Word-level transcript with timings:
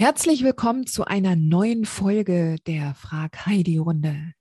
Herzlich 0.00 0.44
willkommen 0.44 0.86
zu 0.86 1.06
einer 1.06 1.34
neuen 1.34 1.84
Folge 1.84 2.54
der 2.68 2.94
Frag 2.94 3.46
Heidi 3.46 3.78
Runde. 3.78 4.32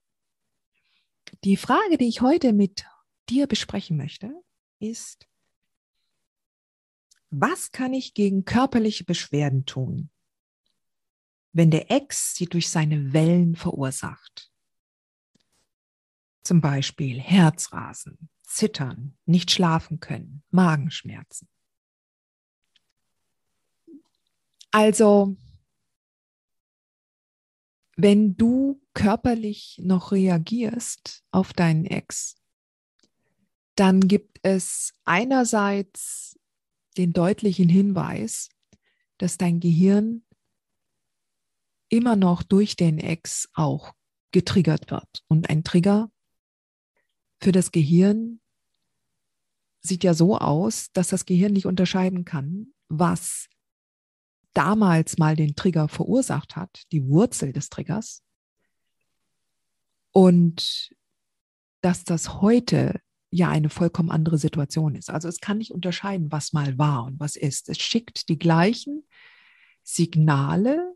Die 1.43 1.57
Frage, 1.57 1.97
die 1.97 2.07
ich 2.07 2.21
heute 2.21 2.53
mit 2.53 2.85
dir 3.27 3.47
besprechen 3.47 3.97
möchte, 3.97 4.31
ist, 4.77 5.27
was 7.31 7.72
kann 7.72 7.95
ich 7.95 8.14
gegen 8.14 8.45
körperliche 8.45 9.03
Beschwerden 9.03 9.66
tun, 9.66 10.11
wenn 11.53 11.71
der 11.71 11.89
Ex 11.89 12.36
sie 12.36 12.45
durch 12.45 12.69
seine 12.69 13.11
Wellen 13.11 13.55
verursacht? 13.55 14.52
Zum 16.44 16.61
Beispiel 16.61 17.19
Herzrasen, 17.19 18.30
Zittern, 18.44 19.17
nicht 19.25 19.49
schlafen 19.49 19.99
können, 19.99 20.44
Magenschmerzen. 20.52 21.49
Also 24.80 25.36
wenn 27.95 28.38
du 28.38 28.80
körperlich 28.94 29.81
noch 29.83 30.11
reagierst 30.11 31.23
auf 31.31 31.52
deinen 31.52 31.86
Ex, 31.86 32.36
dann 33.73 34.02
gibt 34.02 34.38
es 34.44 34.94
einerseits 35.03 36.39
den 36.95 37.11
deutlichen 37.11 37.70
Hinweis, 37.70 38.50
dass 39.17 39.39
dein 39.39 39.59
Gehirn 39.59 40.23
immer 41.89 42.16
noch 42.16 42.44
durch 42.44 42.75
den 42.75 43.00
Ex 43.00 43.50
auch 43.55 43.95
getriggert 44.31 44.92
wird. 44.92 45.23
Und 45.28 45.50
ein 45.50 45.64
Trigger 45.64 46.11
für 47.42 47.52
das 47.52 47.72
Gehirn 47.72 48.42
sieht 49.81 50.03
ja 50.03 50.14
so 50.14 50.38
aus, 50.38 50.92
dass 50.94 51.08
das 51.08 51.25
Gehirn 51.25 51.53
nicht 51.53 51.66
unterscheiden 51.66 52.25
kann, 52.25 52.75
was 52.89 53.50
damals 54.58 55.17
mal 55.17 55.36
den 55.36 55.55
Trigger 55.55 55.88
verursacht 55.88 56.55
hat, 56.55 56.83
die 56.91 57.08
Wurzel 57.08 57.53
des 57.53 57.69
Triggers, 57.69 58.23
und 60.11 60.95
dass 61.81 62.03
das 62.03 62.41
heute 62.41 62.99
ja 63.30 63.49
eine 63.49 63.69
vollkommen 63.69 64.09
andere 64.09 64.39
Situation 64.39 64.95
ist. 64.95 65.11
Also 65.11 65.27
es 65.27 65.39
kann 65.39 65.59
nicht 65.59 65.72
unterscheiden, 65.72 66.31
was 66.31 66.53
mal 66.53 66.77
war 66.80 67.05
und 67.05 67.19
was 67.19 67.36
ist. 67.36 67.69
Es 67.69 67.77
schickt 67.77 68.30
die 68.30 68.39
gleichen 68.39 69.08
Signale 69.83 70.95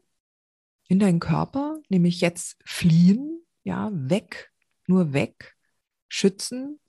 in 0.88 0.98
deinen 0.98 1.20
Körper, 1.20 1.80
nämlich 1.88 2.20
jetzt 2.20 2.58
fliehen, 2.66 3.46
ja, 3.64 3.92
weg, 3.94 4.52
nur 4.88 5.14
weg, 5.14 5.56
schützen, 6.10 6.81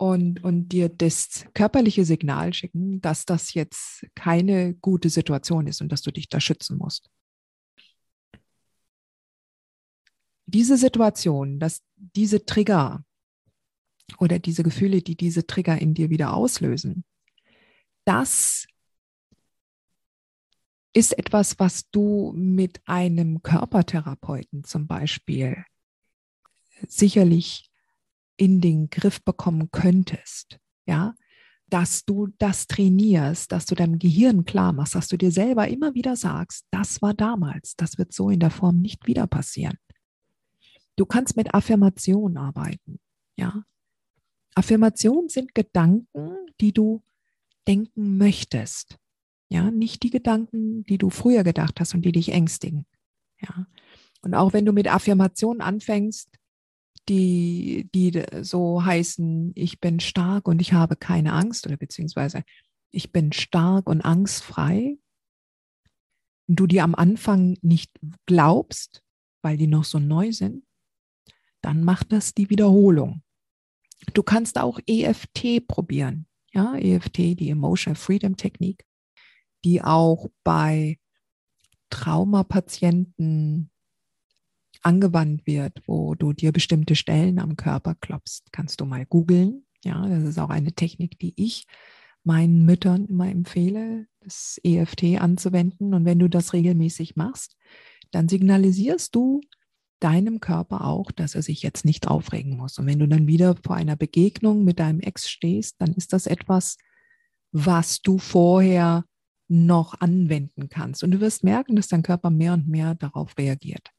und, 0.00 0.42
und 0.42 0.70
dir 0.70 0.88
das 0.88 1.44
körperliche 1.52 2.06
Signal 2.06 2.54
schicken, 2.54 3.02
dass 3.02 3.26
das 3.26 3.52
jetzt 3.52 4.06
keine 4.14 4.72
gute 4.72 5.10
Situation 5.10 5.66
ist 5.66 5.82
und 5.82 5.92
dass 5.92 6.00
du 6.00 6.10
dich 6.10 6.30
da 6.30 6.40
schützen 6.40 6.78
musst. 6.78 7.10
Diese 10.46 10.78
Situation, 10.78 11.60
dass 11.60 11.82
diese 11.96 12.46
Trigger 12.46 13.04
oder 14.16 14.38
diese 14.38 14.62
Gefühle, 14.62 15.02
die 15.02 15.16
diese 15.16 15.46
Trigger 15.46 15.78
in 15.78 15.92
dir 15.92 16.08
wieder 16.08 16.32
auslösen, 16.32 17.04
das 18.06 18.66
ist 20.94 21.16
etwas, 21.18 21.58
was 21.58 21.90
du 21.90 22.32
mit 22.34 22.80
einem 22.86 23.42
Körpertherapeuten 23.42 24.64
zum 24.64 24.86
Beispiel 24.86 25.62
sicherlich 26.88 27.69
in 28.40 28.62
den 28.62 28.88
Griff 28.88 29.22
bekommen 29.22 29.70
könntest, 29.70 30.58
ja, 30.86 31.14
dass 31.68 32.06
du 32.06 32.28
das 32.38 32.66
trainierst, 32.66 33.52
dass 33.52 33.66
du 33.66 33.74
deinem 33.74 33.98
Gehirn 33.98 34.46
klar 34.46 34.72
machst, 34.72 34.94
dass 34.94 35.08
du 35.08 35.18
dir 35.18 35.30
selber 35.30 35.68
immer 35.68 35.94
wieder 35.94 36.16
sagst, 36.16 36.64
das 36.70 37.02
war 37.02 37.12
damals, 37.12 37.76
das 37.76 37.98
wird 37.98 38.14
so 38.14 38.30
in 38.30 38.40
der 38.40 38.50
Form 38.50 38.80
nicht 38.80 39.06
wieder 39.06 39.26
passieren. 39.26 39.76
Du 40.96 41.04
kannst 41.04 41.36
mit 41.36 41.54
Affirmationen 41.54 42.38
arbeiten, 42.38 42.98
ja. 43.36 43.62
Affirmationen 44.54 45.28
sind 45.28 45.54
Gedanken, 45.54 46.30
die 46.62 46.72
du 46.72 47.02
denken 47.68 48.16
möchtest, 48.16 48.96
ja, 49.50 49.70
nicht 49.70 50.02
die 50.02 50.10
Gedanken, 50.10 50.84
die 50.84 50.96
du 50.96 51.10
früher 51.10 51.44
gedacht 51.44 51.78
hast 51.78 51.94
und 51.94 52.06
die 52.06 52.12
dich 52.12 52.30
ängstigen, 52.30 52.86
ja. 53.42 53.66
Und 54.22 54.34
auch 54.34 54.54
wenn 54.54 54.64
du 54.64 54.72
mit 54.72 54.88
Affirmationen 54.90 55.60
anfängst, 55.60 56.39
die, 57.08 57.88
die 57.94 58.22
so 58.42 58.84
heißen, 58.84 59.52
ich 59.54 59.80
bin 59.80 60.00
stark 60.00 60.46
und 60.48 60.60
ich 60.60 60.72
habe 60.72 60.96
keine 60.96 61.32
Angst 61.32 61.66
oder 61.66 61.76
beziehungsweise 61.76 62.44
ich 62.90 63.12
bin 63.12 63.32
stark 63.32 63.88
und 63.88 64.00
angstfrei, 64.00 64.98
und 66.50 66.56
du 66.56 66.66
dir 66.66 66.82
am 66.82 66.96
Anfang 66.96 67.56
nicht 67.62 67.92
glaubst, 68.26 69.04
weil 69.40 69.56
die 69.56 69.68
noch 69.68 69.84
so 69.84 70.00
neu 70.00 70.32
sind, 70.32 70.64
dann 71.62 71.84
macht 71.84 72.10
das 72.10 72.34
die 72.34 72.50
Wiederholung. 72.50 73.22
Du 74.14 74.24
kannst 74.24 74.58
auch 74.58 74.80
EFT 74.84 75.68
probieren. 75.68 76.26
Ja, 76.52 76.74
EFT, 76.74 77.38
die 77.38 77.50
Emotional 77.50 77.94
Freedom 77.94 78.36
Technik, 78.36 78.84
die 79.64 79.80
auch 79.80 80.28
bei 80.42 80.98
Traumapatienten 81.90 83.70
angewandt 84.82 85.46
wird, 85.46 85.82
wo 85.86 86.14
du 86.14 86.32
dir 86.32 86.52
bestimmte 86.52 86.96
Stellen 86.96 87.38
am 87.38 87.56
Körper 87.56 87.94
klopfst, 87.94 88.44
kannst 88.52 88.80
du 88.80 88.86
mal 88.86 89.06
googeln. 89.06 89.64
Ja, 89.84 90.06
das 90.06 90.24
ist 90.24 90.38
auch 90.38 90.50
eine 90.50 90.72
Technik, 90.72 91.18
die 91.18 91.32
ich 91.36 91.66
meinen 92.22 92.64
Müttern 92.64 93.06
immer 93.06 93.28
empfehle, 93.30 94.06
das 94.20 94.60
EFT 94.62 95.20
anzuwenden. 95.20 95.94
Und 95.94 96.04
wenn 96.04 96.18
du 96.18 96.28
das 96.28 96.52
regelmäßig 96.52 97.16
machst, 97.16 97.56
dann 98.10 98.28
signalisierst 98.28 99.14
du 99.14 99.40
deinem 100.00 100.40
Körper 100.40 100.86
auch, 100.86 101.10
dass 101.10 101.34
er 101.34 101.42
sich 101.42 101.62
jetzt 101.62 101.84
nicht 101.84 102.08
aufregen 102.08 102.56
muss. 102.56 102.78
Und 102.78 102.86
wenn 102.86 102.98
du 102.98 103.06
dann 103.06 103.26
wieder 103.26 103.56
vor 103.64 103.76
einer 103.76 103.96
Begegnung 103.96 104.64
mit 104.64 104.78
deinem 104.78 105.00
Ex 105.00 105.28
stehst, 105.28 105.76
dann 105.78 105.92
ist 105.92 106.12
das 106.12 106.26
etwas, 106.26 106.78
was 107.52 108.00
du 108.00 108.18
vorher 108.18 109.04
noch 109.48 110.00
anwenden 110.00 110.68
kannst. 110.68 111.02
Und 111.02 111.10
du 111.10 111.20
wirst 111.20 111.44
merken, 111.44 111.76
dass 111.76 111.88
dein 111.88 112.02
Körper 112.02 112.30
mehr 112.30 112.54
und 112.54 112.68
mehr 112.68 112.94
darauf 112.94 113.36
reagiert. 113.36 113.90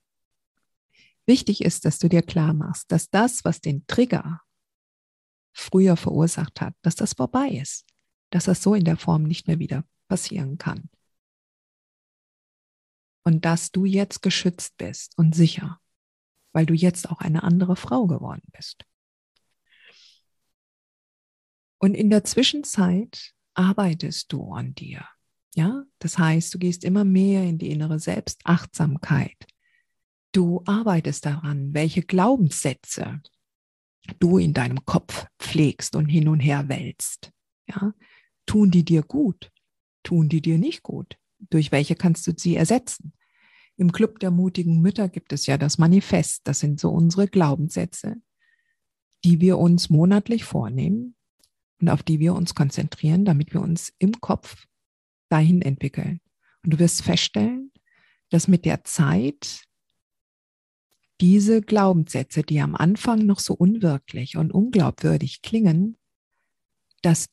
Wichtig 1.26 1.62
ist, 1.62 1.86
dass 1.86 2.00
du 2.00 2.10
dir 2.10 2.22
klar 2.22 2.54
machst, 2.54 2.92
dass 2.92 3.10
das, 3.10 3.46
was 3.46 3.62
den 3.62 3.86
Trigger 3.88 4.42
früher 5.54 5.98
verursacht 5.98 6.62
hat, 6.62 6.74
dass 6.82 6.96
das 6.96 7.14
vorbei 7.14 7.50
ist, 7.50 7.86
dass 8.32 8.46
das 8.46 8.64
so 8.64 8.74
in 8.74 8.86
der 8.86 8.98
Form 8.98 9.24
nicht 9.24 9.48
mehr 9.48 9.60
wieder 9.60 9.84
passieren 10.08 10.58
kann. 10.58 10.90
Und 13.24 13.46
dass 13.46 13.72
du 13.72 13.86
jetzt 13.86 14.22
geschützt 14.22 14.78
bist 14.78 15.18
und 15.18 15.36
sicher, 15.36 15.80
weil 16.54 16.66
du 16.66 16.74
jetzt 16.74 17.10
auch 17.10 17.20
eine 17.20 17.44
andere 17.44 17.76
Frau 17.76 18.08
geworden 18.08 18.48
bist. 18.52 18.84
Und 21.78 21.94
in 21.96 22.10
der 22.10 22.24
Zwischenzeit 22.24 23.34
arbeitest 23.54 24.32
du 24.32 24.54
an 24.54 24.74
dir. 24.74 25.08
Ja, 25.56 25.84
das 26.00 26.18
heißt, 26.18 26.54
du 26.54 26.60
gehst 26.60 26.84
immer 26.84 27.04
mehr 27.04 27.44
in 27.44 27.58
die 27.58 27.72
innere 27.72 28.00
Selbstachtsamkeit. 28.00 29.36
Du 30.32 30.64
arbeitest 30.66 31.26
daran, 31.26 31.74
welche 31.74 32.02
Glaubenssätze 32.02 33.22
du 34.20 34.38
in 34.38 34.54
deinem 34.54 34.86
Kopf 34.86 35.26
pflegst 35.40 35.96
und 35.96 36.08
hin 36.08 36.28
und 36.28 36.40
her 36.40 36.70
wälzt. 36.70 37.32
Ja? 37.68 37.94
Tun 38.46 38.72
die 38.72 38.86
dir 38.86 39.04
gut? 39.04 39.52
Tun 40.04 40.30
die 40.30 40.42
dir 40.42 40.58
nicht 40.58 40.84
gut? 40.84 41.18
Durch 41.50 41.72
welche 41.72 41.96
kannst 41.96 42.26
du 42.28 42.34
sie 42.36 42.56
ersetzen? 42.56 43.14
Im 43.78 43.92
Club 43.92 44.20
der 44.20 44.32
mutigen 44.32 44.82
Mütter 44.82 45.10
gibt 45.10 45.34
es 45.34 45.46
ja 45.48 45.58
das 45.58 45.78
Manifest. 45.78 46.48
Das 46.48 46.60
sind 46.60 46.80
so 46.80 46.90
unsere 46.90 47.28
Glaubenssätze, 47.28 48.22
die 49.24 49.42
wir 49.42 49.58
uns 49.58 49.90
monatlich 49.90 50.44
vornehmen 50.44 51.16
und 51.80 51.90
auf 51.90 52.04
die 52.04 52.20
wir 52.20 52.36
uns 52.36 52.56
konzentrieren, 52.56 53.26
damit 53.26 53.54
wir 53.54 53.62
uns 53.62 53.94
im 53.98 54.20
Kopf 54.22 54.66
dahin 55.30 55.62
entwickeln. 55.62 56.22
Und 56.64 56.74
du 56.74 56.80
wirst 56.80 57.02
feststellen, 57.02 57.72
dass 58.30 58.48
mit 58.48 58.66
der 58.66 58.84
Zeit 58.84 59.64
diese 61.22 61.62
Glaubenssätze, 61.62 62.42
die 62.42 62.60
am 62.60 62.76
Anfang 62.76 63.26
noch 63.26 63.40
so 63.40 63.54
unwirklich 63.54 64.38
und 64.38 64.52
unglaubwürdig 64.52 65.44
klingen, 65.44 65.98
dass 67.04 67.28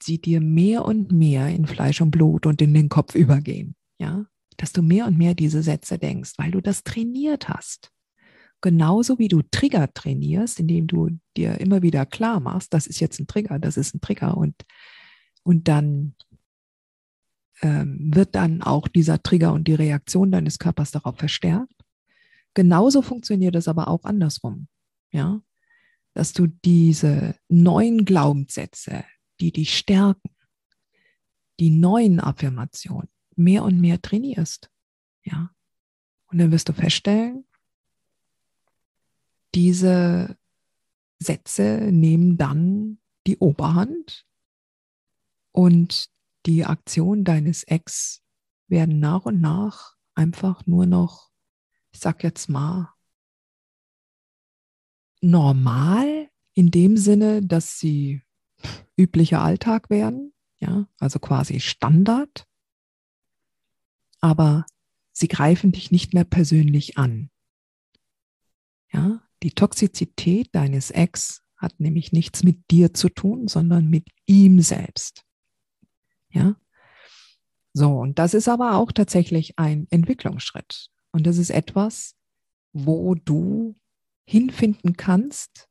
sie 0.00 0.20
dir 0.20 0.40
mehr 0.40 0.84
und 0.84 1.12
mehr 1.12 1.48
in 1.48 1.66
Fleisch 1.66 2.00
und 2.00 2.12
Blut 2.12 2.46
und 2.46 2.62
in 2.62 2.72
den 2.72 2.88
Kopf 2.88 3.14
übergehen. 3.14 3.74
Ja, 3.98 4.26
dass 4.56 4.72
du 4.72 4.82
mehr 4.82 5.06
und 5.06 5.18
mehr 5.18 5.34
diese 5.34 5.62
Sätze 5.62 5.98
denkst, 5.98 6.32
weil 6.36 6.52
du 6.52 6.60
das 6.60 6.84
trainiert 6.84 7.48
hast. 7.48 7.90
Genauso 8.60 9.18
wie 9.18 9.28
du 9.28 9.42
Trigger 9.42 9.92
trainierst, 9.92 10.60
indem 10.60 10.86
du 10.86 11.10
dir 11.36 11.60
immer 11.60 11.82
wieder 11.82 12.06
klar 12.06 12.38
machst, 12.38 12.72
das 12.72 12.86
ist 12.86 13.00
jetzt 13.00 13.18
ein 13.18 13.26
Trigger, 13.26 13.58
das 13.58 13.76
ist 13.76 13.94
ein 13.94 14.00
Trigger 14.00 14.36
und, 14.36 14.54
und 15.42 15.66
dann 15.66 16.14
ähm, 17.60 18.14
wird 18.14 18.36
dann 18.36 18.62
auch 18.62 18.86
dieser 18.86 19.20
Trigger 19.20 19.52
und 19.52 19.66
die 19.66 19.74
Reaktion 19.74 20.30
deines 20.30 20.60
Körpers 20.60 20.92
darauf 20.92 21.16
verstärkt. 21.16 21.81
Genauso 22.54 23.02
funktioniert 23.02 23.56
es 23.56 23.68
aber 23.68 23.88
auch 23.88 24.04
andersrum. 24.04 24.68
Ja, 25.10 25.42
dass 26.14 26.32
du 26.32 26.46
diese 26.46 27.36
neuen 27.48 28.04
Glaubenssätze, 28.04 29.04
die 29.40 29.52
dich 29.52 29.76
stärken, 29.76 30.30
die 31.60 31.70
neuen 31.70 32.20
Affirmationen 32.20 33.08
mehr 33.36 33.62
und 33.62 33.80
mehr 33.80 34.00
trainierst. 34.00 34.70
Ja. 35.24 35.50
Und 36.26 36.38
dann 36.38 36.50
wirst 36.50 36.68
du 36.68 36.72
feststellen, 36.72 37.44
diese 39.54 40.36
Sätze 41.18 41.90
nehmen 41.92 42.36
dann 42.36 42.98
die 43.26 43.38
Oberhand 43.38 44.26
und 45.52 46.08
die 46.46 46.64
Aktionen 46.64 47.24
deines 47.24 47.62
Ex 47.64 48.22
werden 48.66 48.98
nach 48.98 49.26
und 49.26 49.40
nach 49.40 49.94
einfach 50.14 50.66
nur 50.66 50.86
noch, 50.86 51.30
ich 51.92 52.00
sag 52.00 52.22
jetzt 52.22 52.48
mal, 52.48 52.92
normal 55.20 56.28
in 56.54 56.70
dem 56.70 56.96
Sinne, 56.96 57.42
dass 57.42 57.78
sie 57.78 58.22
üblicher 58.96 59.40
Alltag 59.40 59.90
werden, 59.90 60.32
ja, 60.58 60.86
also 60.98 61.18
quasi 61.18 61.60
Standard, 61.60 62.46
aber 64.20 64.66
sie 65.12 65.28
greifen 65.28 65.72
dich 65.72 65.90
nicht 65.90 66.14
mehr 66.14 66.24
persönlich 66.24 66.98
an. 66.98 67.30
Ja, 68.92 69.22
die 69.42 69.52
Toxizität 69.52 70.54
deines 70.54 70.90
Ex 70.90 71.42
hat 71.56 71.78
nämlich 71.80 72.12
nichts 72.12 72.42
mit 72.42 72.70
dir 72.70 72.92
zu 72.92 73.08
tun, 73.08 73.48
sondern 73.48 73.88
mit 73.88 74.08
ihm 74.26 74.60
selbst. 74.60 75.24
Ja? 76.30 76.56
So, 77.72 77.98
und 77.98 78.18
das 78.18 78.34
ist 78.34 78.48
aber 78.48 78.76
auch 78.76 78.92
tatsächlich 78.92 79.58
ein 79.58 79.86
Entwicklungsschritt. 79.90 80.90
Und 81.12 81.26
das 81.26 81.38
ist 81.38 81.50
etwas, 81.50 82.16
wo 82.72 83.14
du 83.14 83.76
hinfinden 84.24 84.96
kannst, 84.96 85.68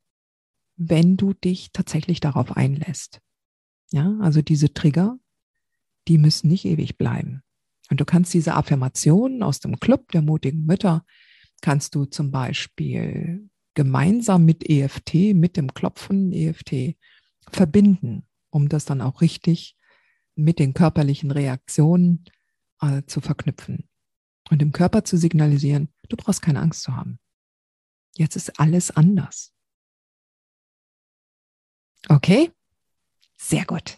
wenn 0.76 1.18
du 1.18 1.34
dich 1.34 1.72
tatsächlich 1.74 2.20
darauf 2.20 2.56
einlässt. 2.56 3.22
Ja, 3.92 4.18
also 4.22 4.42
diese 4.42 4.74
Trigger, 4.74 5.20
die 6.08 6.18
müssen 6.18 6.48
nicht 6.48 6.66
ewig 6.66 6.98
bleiben. 6.98 7.44
Und 7.90 8.00
du 8.00 8.06
kannst 8.06 8.34
diese 8.34 8.56
Affirmationen 8.56 9.44
aus 9.44 9.60
dem 9.60 9.80
Club 9.80 10.12
der 10.12 10.22
mutigen 10.22 10.66
Mütter, 10.66 11.06
kannst 11.62 11.94
du 11.96 12.06
zum 12.06 12.32
Beispiel 12.32 13.50
gemeinsam 13.74 14.46
mit 14.46 14.68
EFT, 14.70 15.34
mit 15.34 15.58
dem 15.58 15.74
Klopfen 15.74 16.32
EFT 16.32 16.96
verbinden, 17.52 18.28
um 18.50 18.70
das 18.70 18.86
dann 18.86 19.02
auch 19.02 19.22
richtig 19.22 19.76
mit 20.36 20.60
den 20.60 20.74
körperlichen 20.74 21.32
Reaktionen 21.32 22.26
äh, 22.82 23.04
zu 23.06 23.22
verknüpfen 23.22 23.91
und 24.52 24.60
dem 24.60 24.74
Körper 24.74 25.04
zu 25.04 25.18
signalisieren, 25.18 25.90
du 26.10 26.18
brauchst 26.18 26.42
keine 26.42 26.60
Angst 26.60 26.84
zu 26.84 26.96
haben. 26.96 27.18
Jetzt 28.16 28.36
ist 28.36 28.60
alles 28.60 28.92
anders. 28.92 29.54
Okay? 32.10 32.52
Sehr 33.38 33.66
gut. 33.66 33.98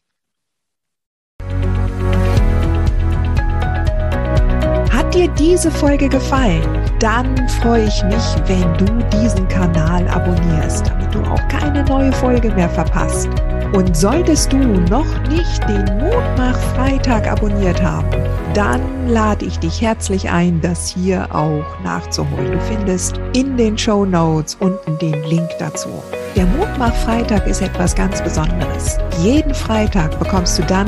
Hat 4.92 5.14
dir 5.16 5.28
diese 5.34 5.72
Folge 5.72 6.08
gefallen? 6.08 6.64
Dann 7.00 7.50
freue 7.50 7.88
ich 7.88 8.04
mich, 8.04 8.24
wenn 8.48 8.78
du 8.78 8.86
diesen 9.18 9.48
Kanal 9.48 10.08
abonnierst, 10.08 10.88
damit 10.88 11.14
du 11.14 11.24
auch 11.24 11.48
keine 11.48 11.84
neue 11.84 12.14
Folge 12.14 12.54
mehr 12.54 12.70
verpasst. 12.70 13.30
Und 13.74 13.98
solltest 13.98 14.54
du 14.54 14.58
noch 14.58 15.28
nicht 15.30 15.68
den 15.68 15.98
Mutmach 15.98 16.58
Freitag 16.76 17.28
abonniert 17.28 17.82
haben, 17.82 18.08
dann 18.54 19.10
lade 19.10 19.46
ich 19.46 19.58
dich 19.58 19.82
herzlich 19.82 20.30
ein, 20.30 20.62
das 20.62 20.90
hier 20.90 21.28
auch 21.34 21.66
nachzuholen. 21.84 22.52
Du 22.52 22.60
findest 22.62 23.20
in 23.36 23.58
den 23.58 23.76
Show 23.76 24.06
Notes 24.06 24.56
unten 24.60 25.00
den 25.00 25.24
Link 25.24 25.50
dazu. 25.58 25.90
Der 26.36 26.46
Mutmach 26.46 26.94
Freitag 26.98 27.48
ist 27.48 27.64
etwas 27.64 27.96
ganz 27.96 28.22
Besonderes. 28.22 29.00
Jeden 29.24 29.56
Freitag 29.56 30.20
bekommst 30.20 30.60
du 30.60 30.64
dann 30.64 30.88